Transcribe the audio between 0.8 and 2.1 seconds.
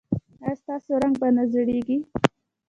رنګ به نه زیړیږي؟